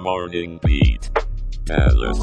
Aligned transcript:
Morning 0.00 0.58
Beat. 0.64 1.10
Dallas. 1.64 2.18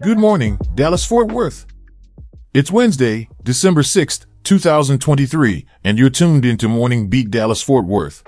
Good 0.00 0.18
morning, 0.18 0.58
Dallas 0.74 1.04
Fort 1.04 1.30
Worth. 1.30 1.66
It's 2.54 2.70
Wednesday, 2.70 3.28
December 3.42 3.82
6th, 3.82 4.24
2023, 4.44 5.66
and 5.84 5.98
you're 5.98 6.08
tuned 6.08 6.46
into 6.46 6.68
Morning 6.68 7.10
Beat 7.10 7.30
Dallas 7.30 7.60
Fort 7.60 7.84
Worth. 7.84 8.24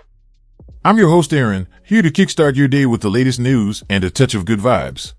I'm 0.85 0.99
your 0.99 1.09
host, 1.09 1.33
Aaron, 1.33 1.67
here 1.83 2.03
to 2.03 2.11
kickstart 2.11 2.57
your 2.57 2.69
day 2.69 2.85
with 2.85 3.01
the 3.01 3.09
latest 3.09 3.41
news 3.41 3.83
and 3.89 4.05
a 4.05 4.11
touch 4.11 4.35
of 4.35 4.45
good 4.45 4.59
vibes. 4.59 5.15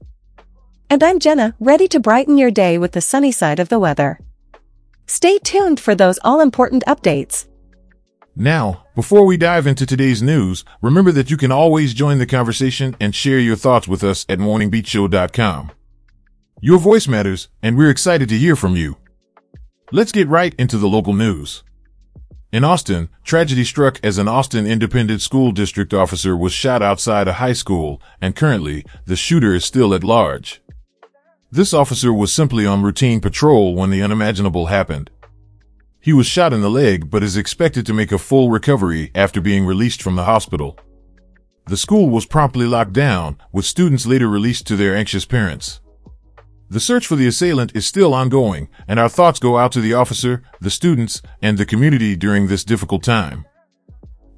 And 0.93 1.02
I'm 1.04 1.18
Jenna, 1.18 1.56
ready 1.60 1.88
to 1.88 2.00
brighten 2.00 2.38
your 2.38 2.52
day 2.52 2.78
with 2.78 2.92
the 2.92 3.02
sunny 3.02 3.32
side 3.32 3.60
of 3.60 3.70
the 3.70 3.79
weather. 3.79 4.20
Stay 5.07 5.39
tuned 5.39 5.79
for 5.79 5.96
those 5.96 6.19
all 6.24 6.39
important 6.39 6.83
updates. 6.86 7.47
Now, 8.36 8.86
before 8.93 9.25
we 9.25 9.36
dive 9.36 9.66
into 9.66 9.88
today's 9.88 10.21
news, 10.21 10.64
remember 10.83 11.11
that 11.14 11.32
you 11.32 11.36
can 11.36 11.52
always 11.52 11.96
join 11.96 12.19
the 12.19 12.28
conversation 12.28 12.96
and 13.00 13.16
share 13.16 13.39
your 13.39 13.56
thoughts 13.56 13.88
with 13.88 14.04
us 14.04 14.24
at 14.29 14.38
morningbeatshow.com. 14.38 15.71
Your 16.61 16.78
voice 16.78 17.07
matters, 17.07 17.47
and 17.64 17.75
we're 17.75 17.89
excited 17.89 18.30
to 18.30 18.38
hear 18.38 18.55
from 18.55 18.75
you. 18.75 18.97
Let's 19.91 20.11
get 20.11 20.28
right 20.28 20.54
into 20.60 20.78
the 20.78 20.88
local 20.88 21.14
news. 21.14 21.64
In 22.52 22.64
Austin, 22.64 23.10
tragedy 23.24 23.64
struck 23.64 24.00
as 24.04 24.19
an 24.19 24.28
Austin 24.28 24.68
Independent 24.68 25.21
School 25.21 25.54
District 25.54 25.91
officer 25.91 26.38
was 26.38 26.54
shot 26.54 26.83
outside 26.83 27.28
a 27.28 27.33
high 27.33 27.54
school, 27.54 28.00
and 28.21 28.36
currently, 28.36 28.86
the 29.07 29.16
shooter 29.16 29.55
is 29.55 29.66
still 29.66 29.96
at 29.96 30.04
large. 30.04 30.61
This 31.54 31.71
officer 31.71 32.12
was 32.12 32.34
simply 32.34 32.66
on 32.66 32.81
routine 32.81 33.22
patrol 33.22 33.75
when 33.75 33.91
the 33.91 34.02
unimaginable 34.02 34.66
happened. 34.66 35.11
He 36.00 36.11
was 36.11 36.25
shot 36.25 36.52
in 36.52 36.61
the 36.61 36.69
leg 36.72 37.11
but 37.11 37.22
is 37.22 37.38
expected 37.38 37.86
to 37.86 37.94
make 37.94 38.11
a 38.11 38.17
full 38.17 38.50
recovery 38.50 39.11
after 39.14 39.39
being 39.39 39.64
released 39.64 40.02
from 40.02 40.16
the 40.16 40.23
hospital. 40.23 40.80
The 41.67 41.77
school 41.77 42.09
was 42.09 42.25
promptly 42.25 42.66
locked 42.66 42.94
down, 42.94 43.38
with 43.52 43.66
students 43.66 44.08
later 44.08 44.27
released 44.27 44.66
to 44.66 44.75
their 44.75 44.95
anxious 44.95 45.25
parents. 45.25 45.80
The 46.72 46.80
search 46.80 47.05
for 47.05 47.16
the 47.16 47.27
assailant 47.27 47.75
is 47.75 47.86
still 47.86 48.16
ongoing, 48.16 48.67
and 48.88 48.99
our 48.99 49.08
thoughts 49.08 49.38
go 49.38 49.59
out 49.59 49.72
to 49.73 49.81
the 49.81 49.94
officer, 49.94 50.42
the 50.59 50.72
students, 50.72 51.22
and 51.39 51.59
the 51.59 51.67
community 51.67 52.16
during 52.16 52.47
this 52.47 52.64
difficult 52.64 53.03
time. 53.03 53.45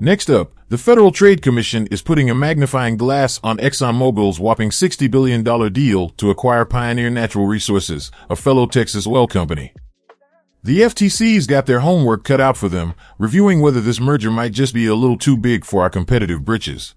Next 0.02 0.30
up, 0.30 0.52
the 0.68 0.78
Federal 0.80 1.12
Trade 1.12 1.44
Commission 1.44 1.86
is 1.88 2.02
putting 2.02 2.28
a 2.28 2.36
magnifying 2.36 2.98
glass 2.98 3.40
on 3.44 3.58
ExxonMobil's 3.58 4.40
whopping 4.40 4.72
$60 4.72 5.12
billion 5.12 5.44
deal 5.72 6.10
to 6.10 6.32
acquire 6.32 6.66
Pioneer 6.66 7.12
Natural 7.12 7.46
Resources, 7.46 8.10
a 8.32 8.36
fellow 8.36 8.66
Texas 8.66 9.06
oil 9.06 9.28
company. 9.28 9.74
The 10.64 10.80
FTC's 10.82 11.46
got 11.46 11.68
their 11.68 11.82
homework 11.82 12.24
cut 12.24 12.42
out 12.42 12.58
for 12.58 12.68
them, 12.68 12.96
reviewing 13.20 13.62
whether 13.62 13.80
this 13.80 14.00
merger 14.00 14.32
might 14.32 14.54
just 14.54 14.74
be 14.74 14.88
a 14.88 14.96
little 14.96 15.20
too 15.20 15.38
big 15.38 15.66
for 15.66 15.84
our 15.84 15.90
competitive 15.92 16.44
britches. 16.44 16.96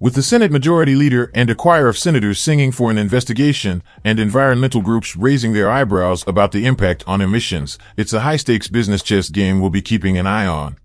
With 0.00 0.16
the 0.16 0.22
Senate 0.22 0.50
Majority 0.50 0.96
Leader 0.96 1.30
and 1.32 1.48
a 1.48 1.54
choir 1.54 1.86
of 1.86 1.96
senators 1.96 2.40
singing 2.40 2.72
for 2.72 2.90
an 2.90 2.98
investigation 2.98 3.84
and 4.04 4.18
environmental 4.18 4.82
groups 4.82 5.14
raising 5.14 5.52
their 5.52 5.70
eyebrows 5.70 6.24
about 6.26 6.50
the 6.50 6.66
impact 6.66 7.04
on 7.06 7.20
emissions, 7.20 7.78
it's 7.96 8.12
a 8.12 8.20
high 8.20 8.36
stakes 8.36 8.66
business 8.66 9.04
chess 9.04 9.28
game 9.28 9.60
we'll 9.60 9.70
be 9.70 9.80
keeping 9.80 10.18
an 10.18 10.26
eye 10.26 10.46
on. 10.46 10.76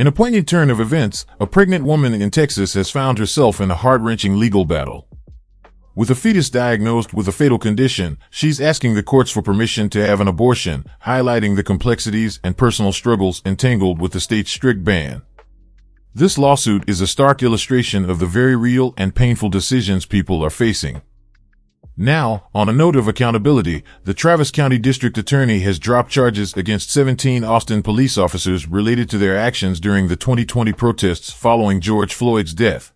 In 0.00 0.06
a 0.06 0.12
poignant 0.12 0.48
turn 0.48 0.70
of 0.70 0.80
events, 0.80 1.26
a 1.38 1.46
pregnant 1.46 1.84
woman 1.84 2.14
in 2.14 2.30
Texas 2.30 2.72
has 2.72 2.90
found 2.90 3.18
herself 3.18 3.60
in 3.60 3.70
a 3.70 3.74
heart 3.74 4.00
wrenching 4.00 4.38
legal 4.38 4.64
battle. 4.64 5.06
With 5.94 6.10
a 6.10 6.14
fetus 6.14 6.48
diagnosed 6.48 7.12
with 7.12 7.28
a 7.28 7.32
fatal 7.32 7.58
condition, 7.58 8.16
she's 8.30 8.62
asking 8.62 8.94
the 8.94 9.02
courts 9.02 9.30
for 9.30 9.42
permission 9.42 9.90
to 9.90 10.06
have 10.06 10.22
an 10.22 10.26
abortion, 10.26 10.86
highlighting 11.04 11.54
the 11.54 11.62
complexities 11.62 12.40
and 12.42 12.56
personal 12.56 12.92
struggles 12.92 13.42
entangled 13.44 14.00
with 14.00 14.12
the 14.12 14.20
state's 14.20 14.50
strict 14.50 14.84
ban. 14.84 15.20
This 16.14 16.38
lawsuit 16.38 16.88
is 16.88 17.02
a 17.02 17.06
stark 17.06 17.42
illustration 17.42 18.08
of 18.08 18.20
the 18.20 18.26
very 18.26 18.56
real 18.56 18.94
and 18.96 19.14
painful 19.14 19.50
decisions 19.50 20.06
people 20.06 20.42
are 20.42 20.48
facing. 20.48 21.02
Now, 22.02 22.48
on 22.54 22.70
a 22.70 22.72
note 22.72 22.96
of 22.96 23.08
accountability, 23.08 23.84
the 24.04 24.14
Travis 24.14 24.50
County 24.50 24.78
District 24.78 25.18
Attorney 25.18 25.58
has 25.58 25.78
dropped 25.78 26.10
charges 26.10 26.56
against 26.56 26.90
17 26.90 27.44
Austin 27.44 27.82
police 27.82 28.16
officers 28.16 28.66
related 28.66 29.10
to 29.10 29.18
their 29.18 29.36
actions 29.36 29.78
during 29.78 30.08
the 30.08 30.16
2020 30.16 30.72
protests 30.72 31.30
following 31.30 31.78
George 31.78 32.14
Floyd's 32.14 32.54
death. 32.54 32.94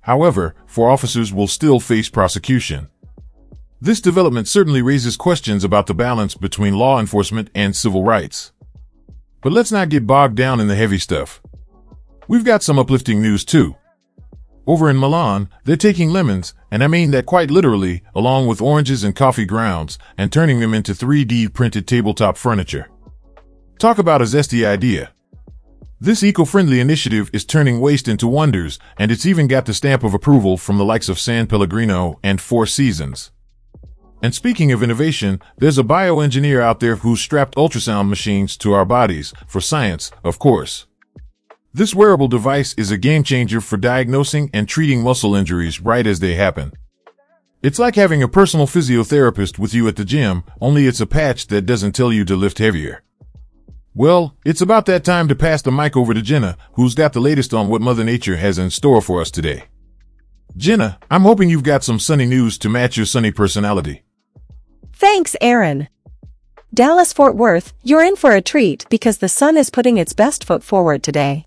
However, 0.00 0.56
four 0.66 0.90
officers 0.90 1.32
will 1.32 1.46
still 1.46 1.78
face 1.78 2.08
prosecution. 2.08 2.88
This 3.80 4.00
development 4.00 4.48
certainly 4.48 4.82
raises 4.82 5.16
questions 5.16 5.62
about 5.62 5.86
the 5.86 5.94
balance 5.94 6.34
between 6.34 6.74
law 6.74 6.98
enforcement 6.98 7.50
and 7.54 7.76
civil 7.76 8.02
rights. 8.02 8.50
But 9.42 9.52
let's 9.52 9.70
not 9.70 9.90
get 9.90 10.08
bogged 10.08 10.34
down 10.34 10.58
in 10.58 10.66
the 10.66 10.74
heavy 10.74 10.98
stuff. 10.98 11.40
We've 12.26 12.44
got 12.44 12.64
some 12.64 12.80
uplifting 12.80 13.22
news 13.22 13.44
too. 13.44 13.76
Over 14.68 14.90
in 14.90 14.98
Milan, 14.98 15.48
they're 15.64 15.78
taking 15.78 16.10
lemons, 16.10 16.52
and 16.70 16.84
I 16.84 16.88
mean 16.88 17.10
that 17.12 17.24
quite 17.24 17.50
literally, 17.50 18.02
along 18.14 18.48
with 18.48 18.60
oranges 18.60 19.02
and 19.02 19.16
coffee 19.16 19.46
grounds, 19.46 19.98
and 20.18 20.30
turning 20.30 20.60
them 20.60 20.74
into 20.74 20.92
3D 20.92 21.54
printed 21.54 21.88
tabletop 21.88 22.36
furniture. 22.36 22.90
Talk 23.78 23.96
about 23.96 24.20
a 24.20 24.24
zesty 24.24 24.66
idea. 24.66 25.12
This 25.98 26.22
eco-friendly 26.22 26.80
initiative 26.80 27.30
is 27.32 27.46
turning 27.46 27.80
waste 27.80 28.08
into 28.08 28.28
wonders, 28.28 28.78
and 28.98 29.10
it's 29.10 29.24
even 29.24 29.46
got 29.46 29.64
the 29.64 29.72
stamp 29.72 30.04
of 30.04 30.12
approval 30.12 30.58
from 30.58 30.76
the 30.76 30.84
likes 30.84 31.08
of 31.08 31.18
San 31.18 31.46
Pellegrino 31.46 32.20
and 32.22 32.38
Four 32.38 32.66
Seasons. 32.66 33.30
And 34.22 34.34
speaking 34.34 34.70
of 34.70 34.82
innovation, 34.82 35.40
there's 35.56 35.78
a 35.78 35.82
bioengineer 35.82 36.60
out 36.60 36.80
there 36.80 36.96
who's 36.96 37.22
strapped 37.22 37.56
ultrasound 37.56 38.10
machines 38.10 38.54
to 38.58 38.74
our 38.74 38.84
bodies, 38.84 39.32
for 39.46 39.62
science, 39.62 40.12
of 40.22 40.38
course. 40.38 40.87
This 41.74 41.94
wearable 41.94 42.28
device 42.28 42.74
is 42.78 42.90
a 42.90 42.96
game 42.96 43.22
changer 43.22 43.60
for 43.60 43.76
diagnosing 43.76 44.48
and 44.54 44.66
treating 44.66 45.02
muscle 45.02 45.34
injuries 45.34 45.80
right 45.80 46.06
as 46.06 46.18
they 46.18 46.34
happen. 46.34 46.72
It's 47.62 47.78
like 47.78 47.94
having 47.94 48.22
a 48.22 48.28
personal 48.28 48.66
physiotherapist 48.66 49.58
with 49.58 49.74
you 49.74 49.86
at 49.86 49.96
the 49.96 50.04
gym, 50.04 50.44
only 50.62 50.86
it's 50.86 51.00
a 51.00 51.06
patch 51.06 51.48
that 51.48 51.66
doesn't 51.66 51.92
tell 51.92 52.10
you 52.10 52.24
to 52.24 52.36
lift 52.36 52.56
heavier. 52.56 53.02
Well, 53.94 54.34
it's 54.46 54.62
about 54.62 54.86
that 54.86 55.04
time 55.04 55.28
to 55.28 55.34
pass 55.34 55.60
the 55.60 55.70
mic 55.70 55.94
over 55.94 56.14
to 56.14 56.22
Jenna, 56.22 56.56
who's 56.72 56.94
got 56.94 57.12
the 57.12 57.20
latest 57.20 57.52
on 57.52 57.68
what 57.68 57.82
Mother 57.82 58.04
Nature 58.04 58.36
has 58.36 58.58
in 58.58 58.70
store 58.70 59.02
for 59.02 59.20
us 59.20 59.30
today. 59.30 59.64
Jenna, 60.56 60.98
I'm 61.10 61.22
hoping 61.22 61.50
you've 61.50 61.64
got 61.64 61.84
some 61.84 61.98
sunny 61.98 62.24
news 62.24 62.56
to 62.58 62.70
match 62.70 62.96
your 62.96 63.06
sunny 63.06 63.30
personality. 63.30 64.04
Thanks, 64.94 65.36
Aaron. 65.42 65.88
Dallas 66.72 67.12
Fort 67.12 67.36
Worth, 67.36 67.74
you're 67.82 68.02
in 68.02 68.16
for 68.16 68.32
a 68.32 68.40
treat 68.40 68.86
because 68.88 69.18
the 69.18 69.28
sun 69.28 69.58
is 69.58 69.68
putting 69.68 69.98
its 69.98 70.14
best 70.14 70.44
foot 70.44 70.62
forward 70.62 71.02
today. 71.02 71.44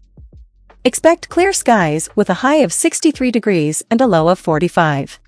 Expect 0.83 1.29
clear 1.29 1.53
skies 1.53 2.09
with 2.15 2.27
a 2.29 2.41
high 2.41 2.63
of 2.63 2.73
63 2.73 3.29
degrees 3.29 3.83
and 3.91 4.01
a 4.01 4.07
low 4.07 4.29
of 4.29 4.39
45. 4.39 5.19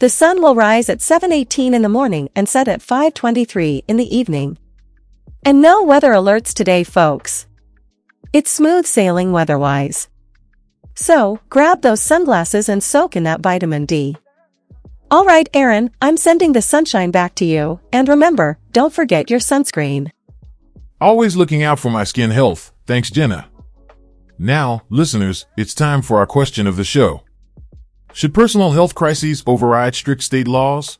The 0.00 0.10
sun 0.10 0.42
will 0.42 0.54
rise 0.54 0.90
at 0.90 1.00
7:18 1.00 1.72
in 1.72 1.80
the 1.80 1.88
morning 1.88 2.28
and 2.36 2.46
set 2.46 2.68
at 2.68 2.82
5:23 2.82 3.84
in 3.88 3.96
the 3.96 4.14
evening. 4.14 4.58
And 5.42 5.62
no 5.62 5.82
weather 5.82 6.12
alerts 6.12 6.52
today, 6.52 6.84
folks. 6.84 7.46
It's 8.34 8.52
smooth 8.52 8.84
sailing 8.84 9.32
weather-wise. 9.32 10.08
So, 10.94 11.40
grab 11.48 11.80
those 11.80 12.02
sunglasses 12.02 12.68
and 12.68 12.82
soak 12.82 13.16
in 13.16 13.22
that 13.22 13.40
vitamin 13.40 13.86
D. 13.86 14.18
Alright, 15.10 15.48
Aaron, 15.54 15.90
I'm 16.02 16.18
sending 16.18 16.52
the 16.52 16.60
sunshine 16.60 17.10
back 17.10 17.34
to 17.36 17.46
you, 17.46 17.80
and 17.92 18.08
remember, 18.08 18.58
don't 18.72 18.92
forget 18.92 19.30
your 19.30 19.40
sunscreen. 19.40 20.10
Always 21.00 21.36
looking 21.36 21.62
out 21.62 21.78
for 21.78 21.90
my 21.90 22.04
skin 22.04 22.30
health. 22.30 22.72
Thanks, 22.86 23.10
Jenna. 23.10 23.46
Now, 24.38 24.82
listeners, 24.90 25.46
it's 25.56 25.72
time 25.72 26.02
for 26.02 26.18
our 26.18 26.26
question 26.26 26.66
of 26.66 26.76
the 26.76 26.84
show. 26.84 27.22
Should 28.12 28.34
personal 28.34 28.72
health 28.72 28.94
crises 28.94 29.42
override 29.46 29.94
strict 29.94 30.22
state 30.22 30.46
laws? 30.46 30.98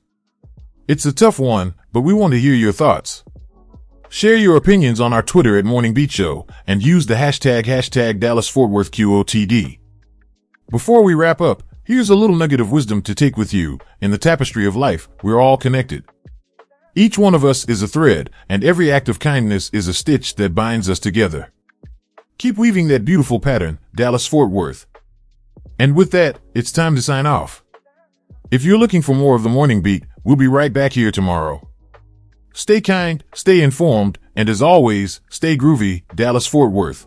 It's 0.88 1.04
a 1.04 1.12
tough 1.12 1.38
one, 1.38 1.74
but 1.92 2.00
we 2.00 2.14
want 2.14 2.32
to 2.32 2.40
hear 2.40 2.54
your 2.54 2.72
thoughts. 2.72 3.24
Share 4.08 4.36
your 4.36 4.56
opinions 4.56 5.00
on 5.00 5.12
our 5.12 5.22
Twitter 5.22 5.58
at 5.58 5.64
Morning 5.66 5.92
Beat 5.92 6.12
Show 6.12 6.46
and 6.66 6.82
use 6.82 7.06
the 7.06 7.14
hashtag 7.14 7.64
hashtag 7.64 8.20
Dallas 8.20 8.48
Fort 8.48 8.70
Worth 8.70 8.90
QOTD. 8.90 9.80
Before 10.70 11.02
we 11.02 11.14
wrap 11.14 11.40
up, 11.40 11.62
here's 11.84 12.08
a 12.08 12.14
little 12.14 12.36
nugget 12.36 12.60
of 12.60 12.72
wisdom 12.72 13.02
to 13.02 13.14
take 13.14 13.36
with 13.36 13.52
you. 13.52 13.78
In 14.00 14.12
the 14.12 14.18
tapestry 14.18 14.66
of 14.66 14.76
life, 14.76 15.08
we're 15.22 15.40
all 15.40 15.58
connected. 15.58 16.04
Each 16.94 17.18
one 17.18 17.34
of 17.34 17.44
us 17.44 17.68
is 17.68 17.82
a 17.82 17.88
thread, 17.88 18.30
and 18.48 18.64
every 18.64 18.90
act 18.90 19.10
of 19.10 19.18
kindness 19.18 19.68
is 19.74 19.88
a 19.88 19.92
stitch 19.92 20.36
that 20.36 20.54
binds 20.54 20.88
us 20.88 20.98
together. 20.98 21.52
Keep 22.38 22.58
weaving 22.58 22.88
that 22.88 23.06
beautiful 23.06 23.40
pattern, 23.40 23.78
Dallas 23.94 24.26
Fort 24.26 24.50
Worth. 24.50 24.86
And 25.78 25.96
with 25.96 26.10
that, 26.10 26.38
it's 26.54 26.70
time 26.70 26.94
to 26.94 27.00
sign 27.00 27.24
off. 27.24 27.64
If 28.50 28.62
you're 28.62 28.76
looking 28.76 29.00
for 29.00 29.14
more 29.14 29.34
of 29.34 29.42
the 29.42 29.48
morning 29.48 29.80
beat, 29.80 30.04
we'll 30.22 30.36
be 30.36 30.46
right 30.46 30.70
back 30.70 30.92
here 30.92 31.10
tomorrow. 31.10 31.66
Stay 32.52 32.82
kind, 32.82 33.24
stay 33.34 33.62
informed, 33.62 34.18
and 34.36 34.50
as 34.50 34.60
always, 34.60 35.22
stay 35.30 35.56
groovy, 35.56 36.02
Dallas 36.14 36.46
Fort 36.46 36.72
Worth. 36.72 37.06